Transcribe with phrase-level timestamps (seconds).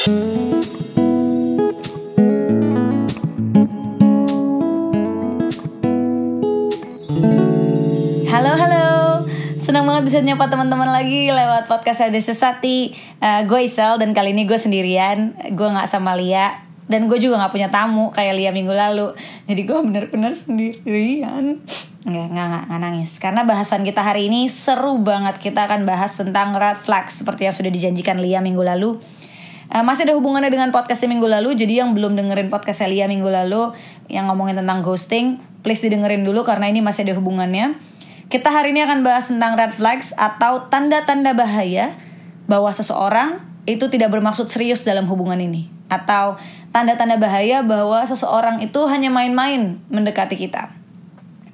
[0.00, 0.16] Halo
[8.56, 9.20] halo,
[9.60, 12.96] senang banget bisa nyapa teman-teman lagi lewat podcast ada sesati.
[13.20, 17.36] Uh, gue Isel dan kali ini gue sendirian, gue nggak sama Lia dan gue juga
[17.44, 19.12] nggak punya tamu kayak Lia minggu lalu.
[19.52, 21.60] Jadi gue bener-bener sendirian.
[22.08, 23.20] Nggak, nggak, nggak, nggak nangis.
[23.20, 25.36] Karena bahasan kita hari ini seru banget.
[25.36, 29.19] Kita akan bahas tentang red flag seperti yang sudah dijanjikan Lia minggu lalu.
[29.70, 31.54] Uh, masih ada hubungannya dengan podcast minggu lalu.
[31.54, 33.70] Jadi yang belum dengerin podcast Lia minggu lalu
[34.10, 37.78] yang ngomongin tentang ghosting, please didengerin dulu karena ini masih ada hubungannya.
[38.26, 41.94] Kita hari ini akan bahas tentang red flags atau tanda-tanda bahaya
[42.50, 46.34] bahwa seseorang itu tidak bermaksud serius dalam hubungan ini atau
[46.74, 50.79] tanda-tanda bahaya bahwa seseorang itu hanya main-main mendekati kita.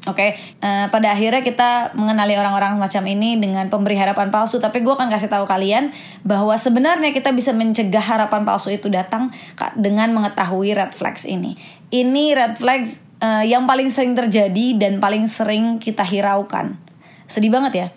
[0.06, 0.30] Oke, okay?
[0.62, 4.62] uh, pada akhirnya kita mengenali orang-orang semacam ini dengan pemberi harapan palsu.
[4.62, 5.90] Tapi gue akan kasih tahu kalian
[6.22, 9.34] bahwa sebenarnya kita bisa mencegah harapan palsu itu datang
[9.74, 11.58] dengan mengetahui red flags ini.
[11.90, 16.78] Ini red flags uh, yang paling sering terjadi dan paling sering kita hiraukan.
[17.26, 17.88] Sedih banget ya.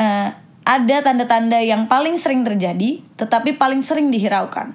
[0.00, 0.32] Uh,
[0.64, 4.72] ada tanda-tanda yang paling sering terjadi, tetapi paling sering dihiraukan.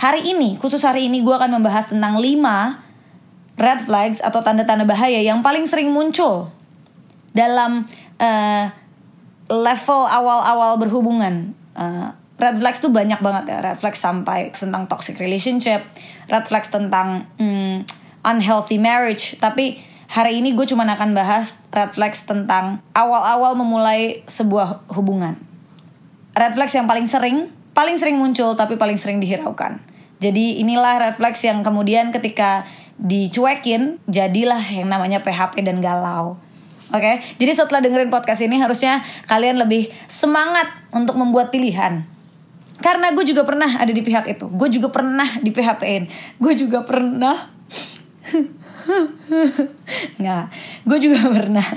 [0.00, 2.87] Hari ini, khusus hari ini gue akan membahas tentang 5
[3.58, 6.54] red flags atau tanda-tanda bahaya yang paling sering muncul
[7.34, 7.90] dalam
[8.22, 8.70] uh,
[9.50, 11.52] level awal-awal berhubungan.
[11.74, 13.58] Uh, red flags tuh banyak banget ya.
[13.60, 15.82] Red flags sampai tentang toxic relationship,
[16.30, 17.82] red flags tentang hmm,
[18.22, 19.34] unhealthy marriage.
[19.42, 25.36] Tapi hari ini gue cuma akan bahas red flags tentang awal-awal memulai sebuah hubungan.
[26.38, 29.82] Red flags yang paling sering, paling sering muncul tapi paling sering dihiraukan.
[30.18, 32.66] Jadi inilah red flags yang kemudian ketika
[32.98, 36.38] dicuekin jadilah yang namanya PHP dan galau.
[36.88, 37.14] Oke, okay?
[37.36, 42.02] jadi setelah dengerin podcast ini harusnya kalian lebih semangat untuk membuat pilihan.
[42.78, 44.46] Karena gue juga pernah ada di pihak itu.
[44.48, 46.08] Gue juga pernah di PHP-in.
[46.38, 47.36] Gue juga pernah
[50.20, 50.44] Nggak,
[50.88, 51.68] gue juga pernah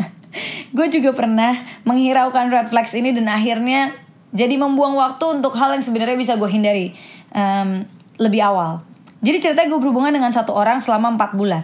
[0.71, 3.99] Gue juga pernah menghiraukan red flags ini dan akhirnya
[4.31, 6.95] jadi membuang waktu untuk hal yang sebenarnya bisa gue hindari
[7.35, 7.83] um,
[8.15, 8.79] lebih awal.
[9.21, 11.63] Jadi ceritanya gue berhubungan dengan satu orang selama 4 bulan.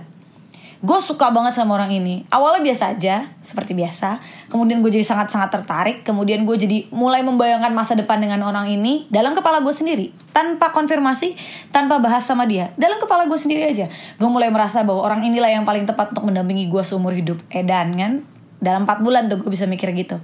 [0.77, 2.21] Gue suka banget sama orang ini.
[2.29, 4.21] Awalnya biasa aja seperti biasa.
[4.45, 5.97] Kemudian gue jadi sangat-sangat tertarik.
[6.05, 10.13] Kemudian gue jadi mulai membayangkan masa depan dengan orang ini dalam kepala gue sendiri.
[10.37, 11.33] Tanpa konfirmasi
[11.73, 12.69] tanpa bahas sama dia.
[12.77, 13.89] Dalam kepala gue sendiri aja.
[14.21, 17.41] Gue mulai merasa bahwa orang inilah yang paling tepat untuk mendampingi gue seumur hidup.
[17.49, 18.21] Edan kan?
[18.61, 20.21] Dalam 4 bulan tuh gue bisa mikir gitu.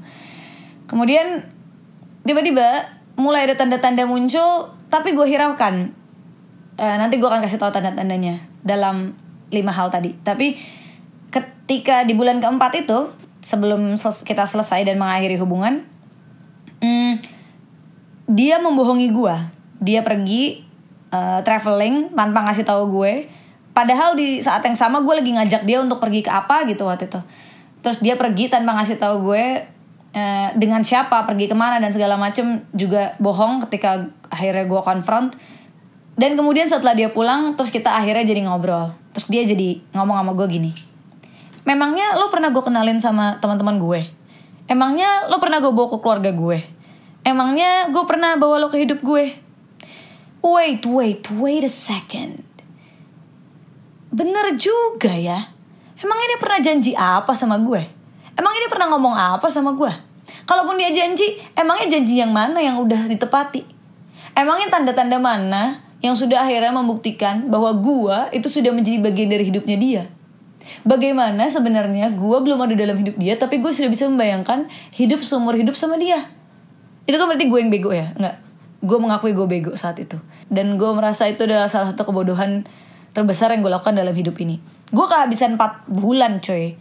[0.86, 1.50] Kemudian
[2.30, 6.03] tiba-tiba mulai ada tanda-tanda muncul tapi gue hiraukan
[6.78, 9.14] uh, nanti gue akan kasih tahu tanda-tandanya dalam
[9.54, 10.16] lima hal tadi.
[10.22, 10.58] Tapi
[11.30, 13.10] ketika di bulan keempat itu
[13.44, 15.84] sebelum kita selesai dan mengakhiri hubungan
[16.80, 17.20] hmm,
[18.32, 19.36] dia membohongi gue
[19.84, 20.64] dia pergi
[21.12, 23.28] uh, traveling tanpa ngasih tahu gue.
[23.76, 27.12] Padahal di saat yang sama gue lagi ngajak dia untuk pergi ke apa gitu waktu
[27.12, 27.20] itu.
[27.84, 29.44] Terus dia pergi tanpa ngasih tahu gue
[30.16, 35.36] uh, dengan siapa pergi ke mana dan segala macem juga bohong ketika akhirnya gue konfront
[36.20, 38.94] dan kemudian setelah dia pulang terus kita akhirnya jadi ngobrol.
[39.14, 40.72] Terus dia jadi ngomong sama gue gini
[41.64, 44.02] memangnya lo pernah gue kenalin sama teman-teman gue?
[44.68, 46.60] Emangnya lo pernah gue bawa ke keluarga gue?
[47.24, 49.40] Emangnya gue pernah bawa lo ke hidup gue?
[50.44, 52.44] Wait wait wait a second.
[54.12, 55.56] Bener juga ya.
[56.04, 57.82] Emang ini pernah janji apa sama gue?
[58.36, 59.92] Emang ini pernah ngomong apa sama gue?
[60.44, 63.64] Kalaupun dia janji emangnya janji yang mana yang udah ditepati?
[64.36, 69.78] Emangnya tanda-tanda mana yang sudah akhirnya membuktikan bahwa gua itu sudah menjadi bagian dari hidupnya
[69.80, 70.04] dia.
[70.84, 75.56] Bagaimana sebenarnya gua belum ada dalam hidup dia tapi gue sudah bisa membayangkan hidup seumur
[75.56, 76.28] hidup sama dia.
[77.08, 78.12] Itu kan berarti gue yang bego ya?
[78.20, 78.36] Enggak.
[78.84, 80.20] Gue mengakui gue bego saat itu.
[80.52, 82.68] Dan gue merasa itu adalah salah satu kebodohan
[83.16, 84.60] terbesar yang gue lakukan dalam hidup ini.
[84.92, 86.76] Gue kehabisan 4 bulan coy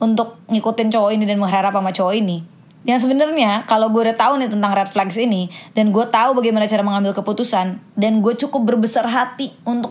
[0.00, 2.55] untuk ngikutin cowok ini dan mengharap sama cowok ini
[2.86, 6.70] yang sebenarnya kalau gue udah tahu nih tentang red flags ini dan gue tahu bagaimana
[6.70, 9.90] cara mengambil keputusan dan gue cukup berbesar hati untuk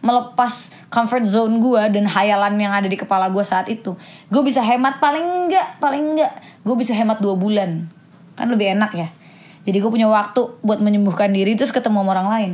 [0.00, 3.92] melepas comfort zone gue dan hayalan yang ada di kepala gue saat itu.
[4.32, 6.32] Gue bisa hemat paling enggak paling enggak
[6.64, 7.92] gue bisa hemat dua bulan.
[8.32, 9.12] Kan lebih enak ya.
[9.68, 12.52] Jadi gue punya waktu buat menyembuhkan diri terus ketemu sama orang lain.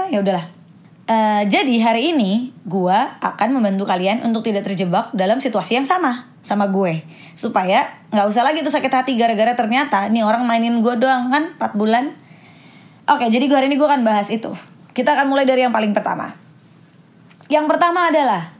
[0.00, 0.48] Ah ya udahlah.
[1.04, 6.29] Uh, jadi hari ini gue akan membantu kalian untuk tidak terjebak dalam situasi yang sama
[6.40, 7.04] sama gue.
[7.36, 11.56] Supaya nggak usah lagi tuh sakit hati gara-gara ternyata nih orang mainin gue doang kan?
[11.56, 12.16] 4 bulan.
[13.08, 14.52] Oke jadi gue hari ini gue akan bahas itu.
[14.90, 16.34] Kita akan mulai dari yang paling pertama.
[17.50, 18.54] Yang pertama adalah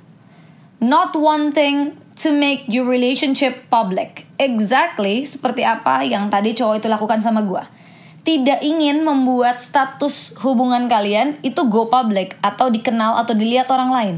[0.82, 4.26] not wanting to make your relationship public.
[4.40, 7.80] Exactly seperti apa yang tadi cowok itu lakukan sama gue
[8.20, 14.16] tidak ingin membuat status hubungan kalian itu go public atau dikenal atau dilihat orang lain.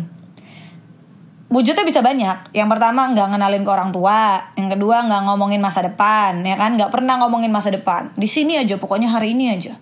[1.52, 2.56] Wujudnya bisa banyak.
[2.56, 6.80] Yang pertama nggak ngenalin ke orang tua, yang kedua nggak ngomongin masa depan, ya kan?
[6.80, 8.08] Nggak pernah ngomongin masa depan.
[8.16, 9.76] Di sini aja, pokoknya hari ini aja.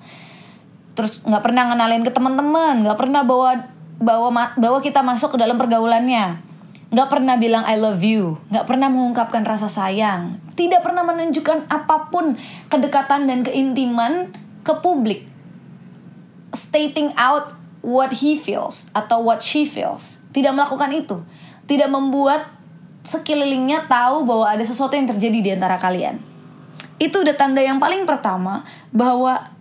[0.99, 3.70] Terus nggak pernah ngenalin ke teman-teman, nggak pernah bawa
[4.02, 6.50] bawa bawa kita masuk ke dalam pergaulannya
[6.90, 12.11] nggak pernah bilang I love you, nggak pernah mengungkapkan rasa sayang, tidak pernah menunjukkan apa
[12.11, 12.34] pun
[12.66, 14.34] kedekatan dan keintiman
[14.66, 15.23] ke publik,
[16.50, 21.23] stating out what he feels atau what she feels, tidak melakukan itu,
[21.70, 22.50] tidak membuat
[23.06, 26.19] sekelilingnya tahu bahwa ada sesuatu yang terjadi di antara kalian.
[26.99, 29.55] Itu udah tanda yang paling pertama bahwa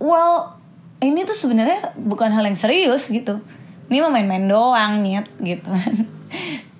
[0.00, 0.56] well
[1.04, 3.44] ini tuh sebenarnya bukan hal yang serius gitu.
[3.92, 5.94] Ini mau main-main doang nyet gitu kan.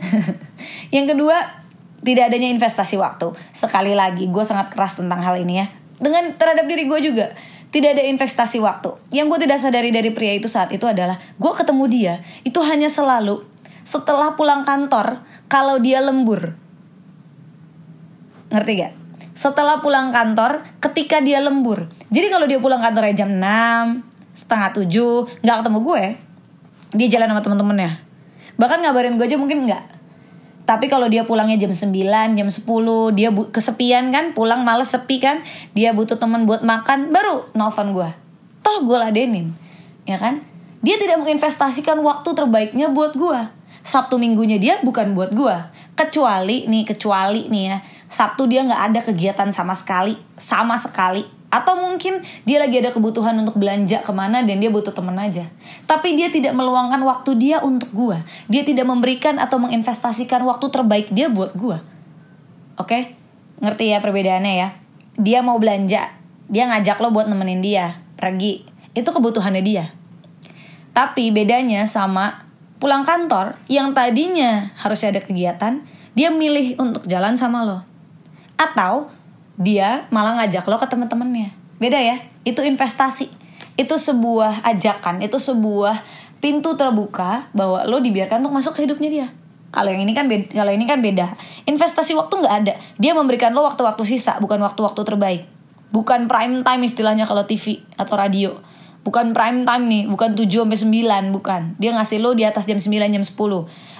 [0.94, 1.36] Yang kedua
[2.00, 3.34] tidak adanya investasi waktu.
[3.50, 5.66] Sekali lagi gue sangat keras tentang hal ini ya.
[5.98, 7.34] Dengan terhadap diri gue juga
[7.74, 8.94] tidak ada investasi waktu.
[9.10, 12.14] Yang gue tidak sadari dari pria itu saat itu adalah gue ketemu dia
[12.46, 13.49] itu hanya selalu
[13.90, 16.54] setelah pulang kantor kalau dia lembur
[18.54, 18.94] ngerti gak?
[19.34, 21.88] Setelah pulang kantor, ketika dia lembur.
[22.12, 24.04] Jadi kalau dia pulang kantornya jam 6,
[24.36, 26.04] setengah 7, nggak ketemu gue,
[26.92, 28.10] dia jalan sama temen-temennya
[28.60, 29.88] bahkan ngabarin gue aja mungkin enggak
[30.68, 31.90] tapi kalau dia pulangnya jam 9,
[32.38, 32.62] jam 10,
[33.18, 35.42] dia kesepian kan, pulang males sepi kan,
[35.74, 38.06] dia butuh temen buat makan, baru nelfon gue.
[38.62, 39.50] Toh gue ladenin,
[40.06, 40.46] ya kan?
[40.78, 43.40] Dia tidak menginvestasikan waktu terbaiknya buat gue.
[43.80, 45.56] Sabtu minggunya dia bukan buat gue.
[45.96, 47.76] Kecuali nih, kecuali nih ya,
[48.08, 51.24] Sabtu dia nggak ada kegiatan sama sekali, sama sekali.
[51.50, 55.50] Atau mungkin dia lagi ada kebutuhan untuk belanja ke mana dan dia butuh temen aja.
[55.88, 58.22] Tapi dia tidak meluangkan waktu dia untuk gua.
[58.46, 61.82] Dia tidak memberikan atau menginvestasikan waktu terbaik dia buat gua.
[62.78, 63.18] Oke?
[63.58, 64.68] Ngerti ya perbedaannya ya?
[65.18, 68.66] Dia mau belanja dia ngajak lo buat nemenin dia pergi.
[68.90, 69.94] Itu kebutuhannya dia.
[70.90, 72.49] Tapi bedanya sama
[72.80, 75.84] pulang kantor yang tadinya harusnya ada kegiatan
[76.16, 77.84] dia milih untuk jalan sama lo.
[78.56, 79.12] Atau
[79.60, 81.54] dia malah ngajak lo ke temen-temennya.
[81.76, 83.28] Beda ya itu investasi.
[83.76, 86.00] Itu sebuah ajakan itu sebuah
[86.40, 89.26] pintu terbuka bahwa lo dibiarkan untuk masuk ke hidupnya dia.
[89.70, 91.36] Kalau yang ini kan beda, kalau ini kan beda.
[91.68, 92.74] Investasi waktu nggak ada.
[92.98, 95.42] Dia memberikan lo waktu-waktu sisa bukan waktu-waktu terbaik.
[95.94, 98.58] Bukan prime time istilahnya kalau TV atau radio
[99.00, 100.78] bukan prime time nih bukan 7 sampai
[101.30, 101.62] 9 bukan.
[101.80, 103.36] Dia ngasih lo di atas jam 9 jam 10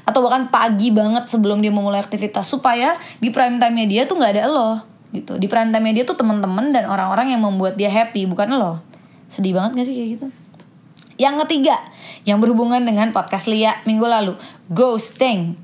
[0.05, 4.32] atau bahkan pagi banget sebelum dia memulai aktivitas supaya di prime time-nya dia tuh nggak
[4.37, 4.70] ada lo
[5.11, 5.41] gitu.
[5.41, 8.79] Di perantai media tuh teman-teman dan orang-orang yang membuat dia happy bukan lo.
[9.31, 10.26] Sedih banget gak sih kayak gitu?
[11.20, 11.76] Yang ketiga
[12.26, 14.35] yang berhubungan dengan podcast Lia minggu lalu
[14.70, 15.55] ghosting.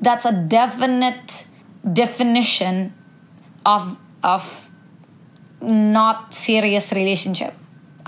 [0.00, 1.44] That's a definite
[1.84, 2.96] definition
[3.68, 4.68] of of
[5.60, 7.52] not serious relationship.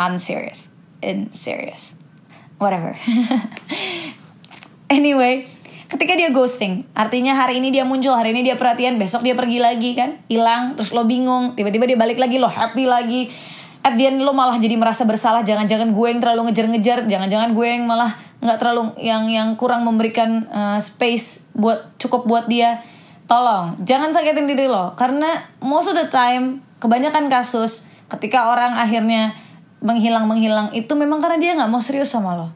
[0.00, 0.71] Unserious
[1.02, 1.98] in serious.
[2.56, 2.96] Whatever.
[4.92, 5.48] Anyway
[5.92, 9.56] ketika dia ghosting artinya hari ini dia muncul hari ini dia perhatian besok dia pergi
[9.60, 10.20] lagi kan?
[10.28, 13.32] Hilang terus lo bingung tiba-tiba dia balik lagi lo happy lagi.
[13.82, 17.66] At the end lo malah jadi merasa bersalah jangan-jangan gue yang terlalu ngejar-ngejar jangan-jangan gue
[17.66, 18.14] yang malah
[18.44, 22.84] nggak terlalu yang yang kurang memberikan uh, space buat cukup buat dia.
[23.26, 29.32] Tolong jangan sakitin diri lo karena most of the time kebanyakan kasus ketika orang akhirnya
[29.82, 32.48] menghilang menghilang itu memang karena dia nggak mau serius sama lo.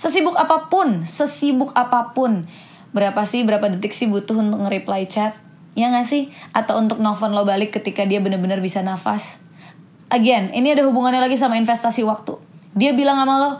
[0.00, 2.48] Sesibuk apa pun sesibuk apa pun.
[2.92, 5.36] Berapa sih berapa detik sih butuh untuk nge-reply chat?
[5.72, 6.28] Ya gak sih?
[6.52, 9.40] Atau untuk nelfon lo balik ketika dia bener-bener bisa nafas?
[10.12, 12.36] Again ini ada hubungannya lagi sama investasi waktu.
[12.76, 13.50] Dia bilang sama lo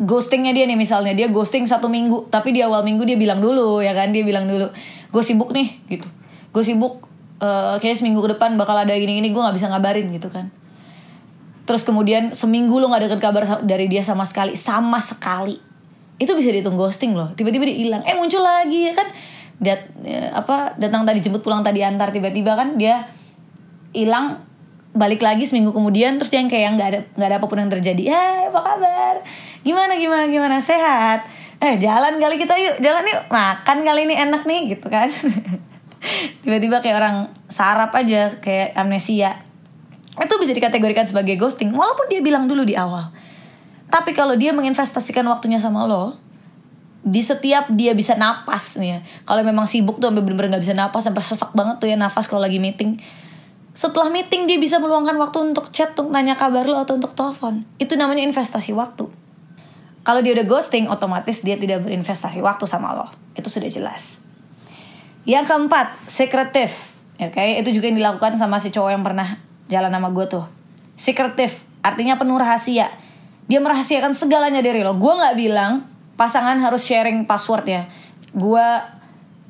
[0.00, 3.84] ghostingnya dia nih misalnya dia ghosting satu minggu tapi di awal minggu dia bilang dulu
[3.84, 4.12] ya kan?
[4.16, 4.72] Dia bilang dulu
[5.12, 6.08] gue sibuk nih gitu.
[6.52, 7.04] Gue sibuk
[7.42, 10.48] uh, kayaknya seminggu ke depan bakal ada gini-gini gue nggak bisa ngabarin gitu kan
[11.62, 15.58] terus kemudian seminggu lo nggak dapet kabar dari dia sama sekali sama sekali.
[16.18, 17.34] Itu bisa dihitung ghosting loh.
[17.34, 18.02] Tiba-tiba dia hilang.
[18.06, 19.08] Eh muncul lagi ya kan?
[19.62, 22.10] Dat, ya, apa datang tadi jemput pulang tadi antar.
[22.10, 23.06] Tiba-tiba kan dia
[23.94, 24.42] hilang
[24.92, 27.70] balik lagi seminggu kemudian terus dia yang kayak nggak ada nggak ada apa pun yang
[27.70, 28.02] terjadi.
[28.10, 29.14] Ya apa kabar?
[29.62, 30.56] Gimana gimana gimana?
[30.58, 31.26] Sehat?
[31.62, 32.82] Eh jalan kali kita yuk.
[32.82, 33.22] Jalan yuk.
[33.30, 35.08] Makan kali ini enak nih gitu kan.
[36.42, 37.16] Tiba-tiba kayak orang
[37.46, 39.51] sarap aja kayak amnesia
[40.18, 43.12] itu bisa dikategorikan sebagai ghosting walaupun dia bilang dulu di awal
[43.92, 46.16] tapi kalau dia menginvestasikan waktunya sama lo,
[47.04, 48.98] di setiap dia bisa napas nih ya.
[49.28, 52.24] Kalau memang sibuk tuh sampai bener-bener gak bisa napas sampai sesak banget tuh ya nafas
[52.24, 52.96] kalau lagi meeting.
[53.76, 57.68] Setelah meeting dia bisa meluangkan waktu untuk chat, untuk nanya kabar lo atau untuk telepon.
[57.76, 59.12] Itu namanya investasi waktu.
[60.02, 63.12] Kalau dia udah ghosting, otomatis dia tidak berinvestasi waktu sama lo.
[63.36, 64.24] Itu sudah jelas.
[65.28, 66.96] Yang keempat, sekretif.
[67.20, 67.60] Oke, okay?
[67.60, 70.44] itu juga yang dilakukan sama si cowok yang pernah jalan sama gue tuh.
[71.00, 72.92] Secretive artinya penuh rahasia.
[73.48, 74.92] Dia merahasiakan segalanya dari lo.
[75.00, 75.88] Gue nggak bilang
[76.20, 77.88] pasangan harus sharing passwordnya.
[78.36, 78.62] Gue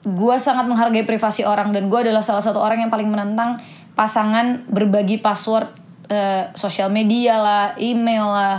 [0.02, 3.62] gue sangat menghargai privasi orang dan gue adalah salah satu orang yang paling menentang
[3.94, 5.70] pasangan berbagi password
[6.10, 8.56] uh, sosial media lah email lah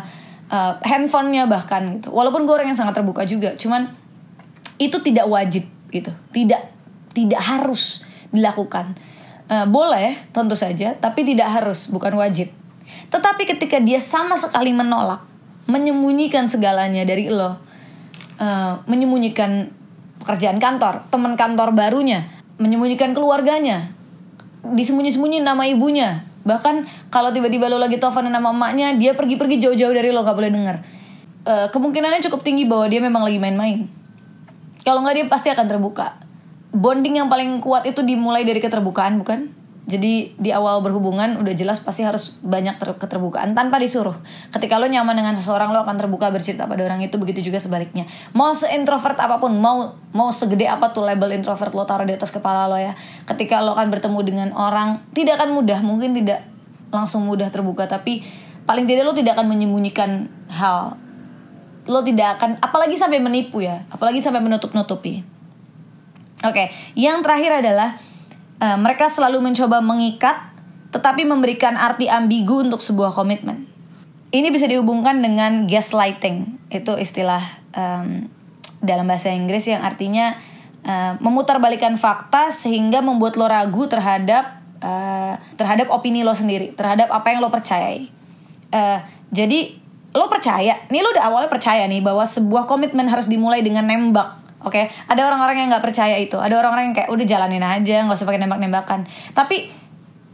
[0.51, 2.11] uh, handphonenya bahkan gitu.
[2.11, 3.91] Walaupun gue orang yang sangat terbuka juga cuman
[4.79, 6.11] itu tidak wajib gitu.
[6.31, 6.61] Tidak
[7.13, 8.97] tidak harus dilakukan
[9.49, 12.51] uh, boleh tentu saja tapi tidak harus bukan wajib
[13.09, 15.23] tetapi ketika dia sama sekali menolak
[15.65, 17.55] menyembunyikan segalanya dari lo
[18.39, 19.71] uh, menyembunyikan
[20.23, 23.91] pekerjaan kantor, teman kantor barunya, menyembunyikan keluarganya,
[24.63, 26.23] disembunyi-sembunyi nama ibunya.
[26.47, 30.51] Bahkan kalau tiba-tiba lo lagi telepon nama emaknya, dia pergi-pergi jauh-jauh dari lo, gak boleh
[30.51, 30.75] denger.
[31.43, 33.87] E, kemungkinannya cukup tinggi bahwa dia memang lagi main-main.
[34.83, 36.22] Kalau nggak dia pasti akan terbuka.
[36.73, 39.63] Bonding yang paling kuat itu dimulai dari keterbukaan, bukan?
[39.83, 44.15] Jadi di awal berhubungan udah jelas pasti harus banyak ter keterbukaan tanpa disuruh.
[44.47, 48.07] Ketika lo nyaman dengan seseorang lo akan terbuka bercerita pada orang itu begitu juga sebaliknya.
[48.31, 52.31] Mau seintrovert apa pun, mau mau segede apa tuh label introvert lo taruh di atas
[52.31, 52.95] kepala lo ya.
[53.27, 56.47] Ketika lo akan bertemu dengan orang tidak akan mudah, mungkin tidak
[56.87, 58.23] langsung mudah terbuka tapi
[58.63, 60.95] paling tidak lo tidak akan menyembunyikan hal.
[61.91, 65.32] Lo tidak akan apalagi sampai menipu ya, apalagi sampai menutup-nutupi.
[66.43, 67.95] Oke, yang terakhir adalah
[68.59, 70.51] uh, mereka selalu mencoba mengikat
[70.91, 73.65] tetapi memberikan arti ambigu untuk sebuah komitmen.
[74.29, 77.41] Ini bisa dihubungkan dengan gaslighting, itu istilah
[77.73, 78.27] um,
[78.83, 80.37] dalam bahasa Inggris yang artinya
[80.83, 87.31] uh, memutarbalikan fakta sehingga membuat lo ragu terhadap uh, terhadap opini lo sendiri, terhadap apa
[87.31, 88.11] yang lo percayai.
[88.73, 88.99] Uh,
[89.31, 89.79] jadi
[90.13, 94.42] lo percaya, nih lo udah awalnya percaya nih bahwa sebuah komitmen harus dimulai dengan nembak
[94.63, 94.85] Oke, okay?
[95.11, 96.39] ada orang-orang yang nggak percaya itu.
[96.39, 99.03] Ada orang-orang yang kayak udah jalanin aja, nggak usah pakai nembak-nembakan.
[99.35, 99.67] Tapi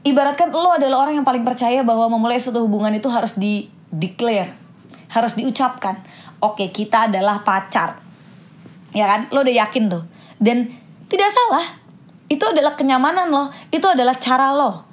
[0.05, 4.53] ibaratkan lo adalah orang yang paling percaya bahwa memulai suatu hubungan itu harus di declare,
[5.09, 6.05] harus diucapkan.
[6.39, 8.00] Oke, okay, kita adalah pacar.
[8.93, 9.33] Ya kan?
[9.33, 10.05] Lo udah yakin tuh.
[10.38, 10.71] Dan
[11.09, 11.65] tidak salah.
[12.29, 13.50] Itu adalah kenyamanan lo.
[13.74, 14.86] Itu adalah cara lo.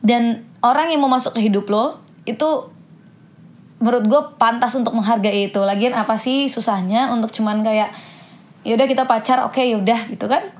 [0.00, 2.72] Dan orang yang mau masuk ke hidup lo itu
[3.78, 5.60] menurut gue pantas untuk menghargai itu.
[5.62, 7.94] Lagian apa sih susahnya untuk cuman kayak
[8.68, 10.52] ya udah kita pacar oke okay, yaudah gitu kan.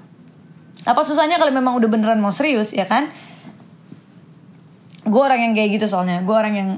[0.89, 3.13] Apa susahnya kalau memang udah beneran mau serius ya kan?
[5.05, 6.25] Gue orang yang kayak gitu soalnya.
[6.25, 6.71] Gue orang yang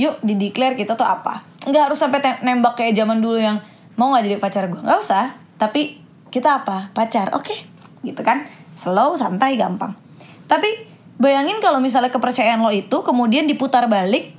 [0.00, 1.44] yuk di declare kita tuh apa?
[1.68, 3.60] Nggak harus sampai nembak kayak zaman dulu yang
[4.00, 5.36] mau nggak jadi pacar gue nggak usah.
[5.60, 6.00] Tapi
[6.32, 6.88] kita apa?
[6.96, 7.36] Pacar?
[7.36, 7.58] Oke okay.
[8.00, 8.48] gitu kan.
[8.72, 9.92] Slow santai gampang.
[10.48, 10.88] Tapi
[11.20, 14.32] bayangin kalau misalnya kepercayaan lo itu kemudian diputar balik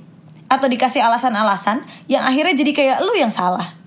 [0.50, 3.85] atau dikasih alasan-alasan yang akhirnya jadi kayak lu yang salah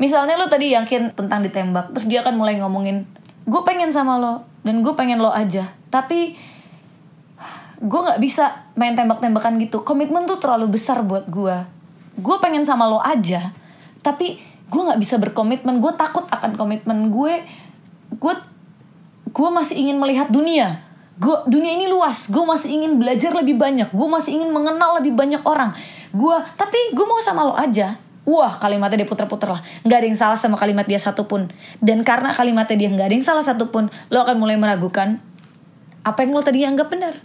[0.00, 3.04] misalnya lo tadi yakin tentang ditembak terus dia akan mulai ngomongin
[3.44, 5.72] gue pengen sama lo dan gue pengen lo aja.
[5.92, 6.34] Tapi
[7.80, 9.84] gue nggak bisa main tembak-tembakan gitu.
[9.84, 11.80] Komitmen tuh terlalu besar buat gue
[12.20, 13.56] gue pengen sama lo aja
[14.04, 14.40] tapi
[14.70, 15.82] gue nggak bisa berkomitmen.
[15.82, 17.42] Gue takut akan komitmen gue.
[18.16, 18.34] Gue
[19.30, 20.80] gue masih ingin melihat dunia.
[21.20, 22.30] Gue dunia ini luas.
[22.30, 23.90] Gue masih ingin belajar lebih banyak.
[23.90, 25.74] Gue masih ingin mengenal lebih banyak orang.
[26.14, 27.98] Gue tapi gue mau sama lo aja
[28.28, 29.62] Wah kalimatnya dia puter-puter lah.
[29.88, 31.48] Gak ada yang salah sama kalimat dia satupun.
[31.80, 35.24] Dan karena kalimatnya dia gak ada yang salah satupun Lo akan mulai meragukan
[36.04, 37.16] Apa yang lo tadi anggap benar.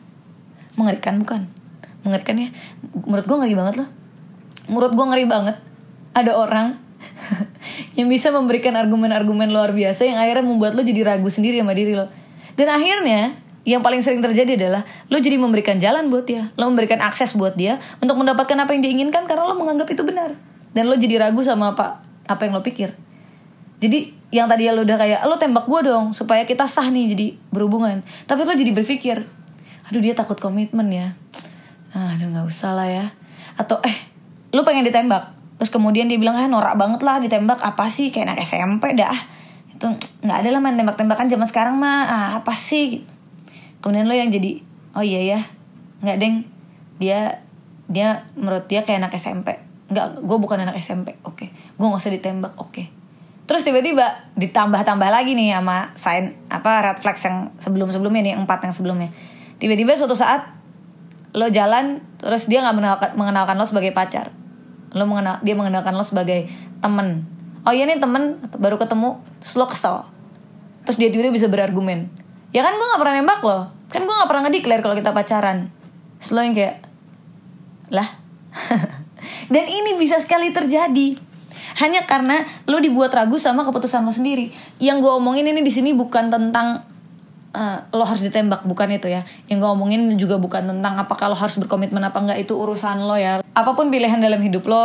[0.80, 1.52] Mengerikan bukan.
[2.08, 2.50] Mengerikan ya.
[2.96, 3.90] Menurut gue ngeri banget loh.
[4.72, 5.56] Menurut gue ngeri banget.
[6.16, 6.80] Ada orang
[8.00, 11.92] Yang bisa memberikan argumen-argumen luar biasa Yang akhirnya membuat lo jadi ragu sendiri sama diri
[11.92, 12.08] lo.
[12.56, 13.36] Dan akhirnya
[13.66, 17.58] yang paling sering terjadi adalah lo jadi memberikan jalan buat dia, lo memberikan akses buat
[17.58, 20.38] dia untuk mendapatkan apa yang diinginkan karena lo menganggap itu benar
[20.76, 22.92] dan lo jadi ragu sama apa apa yang lo pikir.
[23.80, 27.28] Jadi yang tadi lo udah kayak lo tembak gue dong supaya kita sah nih jadi
[27.56, 28.04] berhubungan.
[28.28, 29.24] Tapi lo jadi berpikir
[29.88, 31.16] aduh dia takut komitmen ya.
[31.96, 33.06] Ah, aduh nggak usah lah ya.
[33.56, 33.96] Atau eh
[34.52, 35.32] lo pengen ditembak?
[35.56, 38.12] Terus kemudian dia bilang ah norak banget lah ditembak apa sih?
[38.12, 39.16] Kayak anak SMP dah.
[39.72, 39.96] Itu
[40.28, 42.04] nggak ada lah main tembak-tembakan zaman sekarang mah.
[42.04, 43.08] Ah, apa sih?
[43.80, 44.60] Kemudian lo yang jadi
[44.92, 45.40] oh iya ya
[46.04, 46.36] nggak deng.
[47.00, 47.40] Dia
[47.88, 49.56] dia menurut dia kayak anak SMP
[49.86, 51.46] nggak gue bukan anak SMP oke.
[51.46, 51.50] Okay.
[51.54, 52.54] gue nggak usah ditembak.
[52.58, 52.72] Oke.
[52.72, 52.86] Okay.
[53.46, 58.74] terus tiba-tiba ditambah-tambah lagi nih sama sign apa red flags yang sebelum-sebelumnya nih empat yang
[58.74, 59.14] sebelumnya.
[59.62, 60.50] Tiba-tiba suatu saat
[61.36, 64.34] lo jalan terus dia nggak mengenalkan, mengenalkan lo sebagai pacar.
[64.98, 66.50] Lo mengenal dia mengenalkan lo sebagai
[66.82, 67.30] temen.
[67.66, 70.10] Oh iya nih temen baru ketemu terus lo kesel.
[70.90, 72.10] Terus dia tiba-tiba bisa berargumen.
[72.50, 73.60] Ya kan gue nggak pernah nembak lo.
[73.94, 75.70] Kan gue nggak pernah ngedeklar kalau kita pacaran.
[76.18, 76.82] Terus yang kayak
[77.94, 78.10] lah
[79.48, 81.18] Dan ini bisa sekali terjadi.
[81.80, 84.52] Hanya karena lo dibuat ragu sama keputusan lo sendiri.
[84.80, 86.84] Yang gue omongin ini di sini bukan tentang
[87.56, 89.24] uh, lo harus ditembak bukan itu ya.
[89.48, 93.16] Yang gue omongin juga bukan tentang apakah lo harus berkomitmen apa enggak itu urusan lo
[93.16, 93.42] ya.
[93.56, 94.78] Apa pun pilihan dalam hidup lo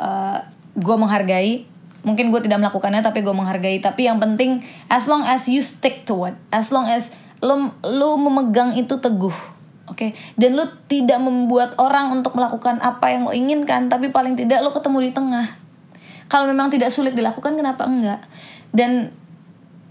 [0.00, 0.38] uh,
[0.74, 1.70] gue menghargai.
[2.04, 3.80] Mungkin gue tidak melakukannya tapi gue menghargai.
[3.80, 4.60] Tapi yang penting
[4.92, 9.53] as long as you stick to it as long as lo lo memegang itu teguh
[9.90, 10.10] oke okay?
[10.40, 14.70] dan lo tidak membuat orang untuk melakukan apa yang lo inginkan tapi paling tidak lo
[14.72, 15.46] ketemu di tengah
[16.28, 18.24] kalau memang tidak sulit dilakukan kenapa enggak
[18.74, 19.14] dan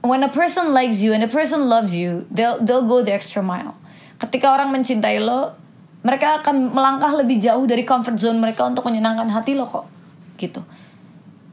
[0.03, 3.39] when a person likes you and a person loves you, they'll they'll go the extra
[3.39, 3.73] mile.
[4.19, 5.55] Ketika orang mencintai lo,
[6.03, 9.87] mereka akan melangkah lebih jauh dari comfort zone mereka untuk menyenangkan hati lo kok.
[10.35, 10.59] Gitu.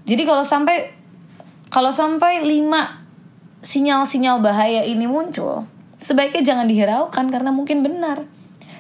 [0.05, 0.91] Jadi kalau sampai
[1.71, 2.99] kalau sampai lima
[3.63, 5.63] sinyal-sinyal bahaya ini muncul,
[6.01, 8.25] sebaiknya jangan dihiraukan karena mungkin benar.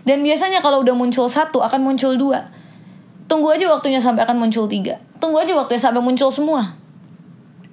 [0.02, 2.48] Dan biasanya kalau udah muncul satu akan muncul dua.
[3.28, 4.98] Tunggu aja waktunya sampai akan muncul tiga.
[5.20, 6.80] Tunggu aja waktunya sampai muncul semua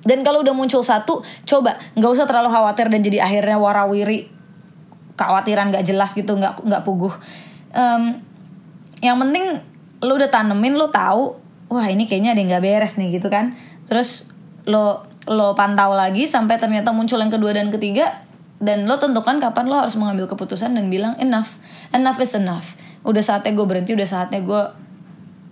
[0.07, 4.31] dan kalau udah muncul satu, coba nggak usah terlalu khawatir dan jadi akhirnya warawiri,
[5.19, 7.11] kekhawatiran nggak jelas gitu, nggak nggak puguh.
[7.75, 8.23] Um,
[9.03, 9.59] yang penting
[9.99, 11.35] lo udah tanemin, lo tahu,
[11.67, 13.59] wah ini kayaknya ada yang nggak beres nih gitu kan.
[13.91, 14.31] Terus
[14.63, 18.23] lo lo pantau lagi sampai ternyata muncul yang kedua dan ketiga,
[18.57, 21.61] dan lo tentukan kapan lo harus mengambil keputusan dan bilang enough,
[21.93, 22.73] enough is enough.
[23.05, 24.61] Udah saatnya gue berhenti, udah saatnya gue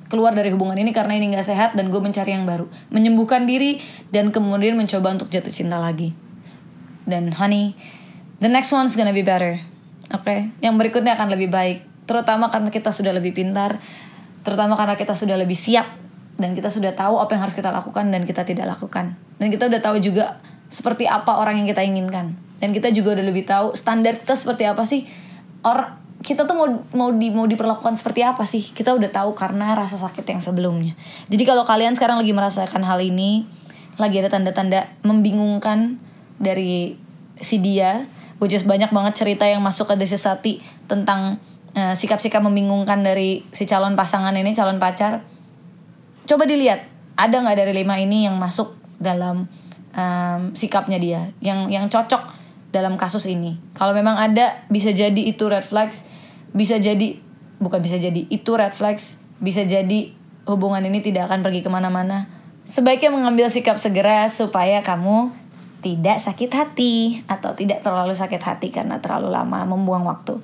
[0.10, 2.66] keluar dari hubungan ini karena ini gak sehat dan gue mencari yang baru.
[2.90, 6.18] Menyembuhkan diri dan kemudian mencoba untuk jatuh cinta lagi.
[7.06, 7.78] Dan honey
[8.42, 9.62] the next one's gonna be better.
[10.14, 10.26] Oke?
[10.26, 10.40] Okay?
[10.62, 11.86] yang berikutnya akan lebih baik.
[12.06, 13.82] Terutama karena kita sudah lebih pintar.
[14.46, 15.90] Terutama karena kita sudah lebih siap.
[16.36, 19.18] Dan kita sudah tahu apa yang harus kita lakukan dan kita tidak lakukan.
[19.42, 22.36] Dan kita udah tahu juga seperti apa orang yang kita inginkan.
[22.60, 25.06] Dan kita juga udah lebih tahu standar kita seperti apa sih.
[25.66, 26.68] Or kita tuh mau
[26.98, 28.66] mau di mau diperlakukan seperti apa sih?
[28.74, 30.98] Kita udah tahu karena rasa sakit yang sebelumnya.
[31.30, 33.46] Jadi kalau kalian sekarang lagi merasakan hal ini
[33.96, 36.02] lagi ada tanda-tanda membingungkan
[36.36, 37.00] dari
[37.40, 38.10] si dia
[38.44, 40.60] is banyak banget cerita yang masuk ke desa sati
[40.92, 41.40] tentang
[41.74, 45.24] eh, sikap-sikap membingungkan dari si calon pasangan ini calon pacar.
[46.28, 46.84] Coba dilihat
[47.16, 49.48] ada nggak dari lima ini yang masuk dalam
[49.96, 52.44] um, sikapnya dia yang yang cocok
[52.76, 53.56] dalam kasus ini.
[53.72, 56.04] Kalau memang ada, bisa jadi itu red flags
[56.56, 57.20] bisa jadi
[57.60, 60.16] bukan bisa jadi itu red flags bisa jadi
[60.48, 62.32] hubungan ini tidak akan pergi ke mana-mana
[62.64, 65.36] sebaiknya mengambil sikap segera supaya kamu
[65.84, 66.96] tidak sakit hati
[67.28, 70.40] atau tidak terlalu sakit hati karena terlalu lama membuang waktu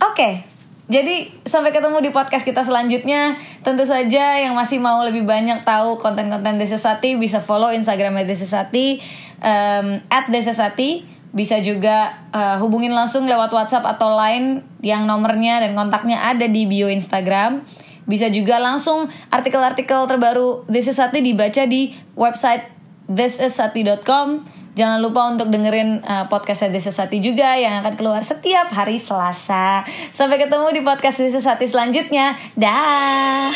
[0.00, 0.48] oke okay,
[0.92, 3.40] jadi sampai ketemu di podcast kita selanjutnya.
[3.64, 9.00] Tentu saja yang masih mau lebih banyak tahu konten-konten Desesati bisa follow Instagramnya Desesati
[9.40, 15.72] um, at Desesati bisa juga uh, hubungin langsung lewat WhatsApp atau Line yang nomornya dan
[15.72, 17.64] kontaknya ada di bio Instagram.
[18.04, 22.68] Bisa juga langsung artikel-artikel terbaru This is Sati dibaca di website
[23.08, 24.44] thisissati.com.
[24.72, 29.84] Jangan lupa untuk dengerin uh, podcast is Sati juga yang akan keluar setiap hari Selasa.
[30.16, 32.40] Sampai ketemu di podcast is Sati selanjutnya.
[32.56, 33.52] Dah.